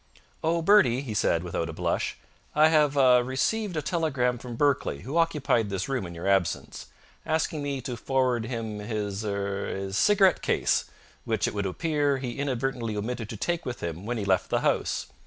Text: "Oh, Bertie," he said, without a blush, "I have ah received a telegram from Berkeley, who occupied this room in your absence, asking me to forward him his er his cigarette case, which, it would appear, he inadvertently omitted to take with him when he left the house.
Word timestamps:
"Oh, 0.43 0.63
Bertie," 0.63 1.01
he 1.01 1.13
said, 1.13 1.43
without 1.43 1.69
a 1.69 1.73
blush, 1.73 2.17
"I 2.55 2.69
have 2.69 2.97
ah 2.97 3.19
received 3.19 3.77
a 3.77 3.83
telegram 3.83 4.39
from 4.39 4.55
Berkeley, 4.55 5.01
who 5.01 5.15
occupied 5.19 5.69
this 5.69 5.87
room 5.87 6.07
in 6.07 6.15
your 6.15 6.27
absence, 6.27 6.87
asking 7.23 7.61
me 7.61 7.81
to 7.81 7.95
forward 7.95 8.45
him 8.47 8.79
his 8.79 9.23
er 9.23 9.67
his 9.67 9.95
cigarette 9.99 10.41
case, 10.41 10.85
which, 11.23 11.47
it 11.47 11.53
would 11.53 11.67
appear, 11.67 12.17
he 12.17 12.39
inadvertently 12.39 12.97
omitted 12.97 13.29
to 13.29 13.37
take 13.37 13.63
with 13.63 13.83
him 13.83 14.07
when 14.07 14.17
he 14.17 14.25
left 14.25 14.49
the 14.49 14.61
house. 14.61 15.05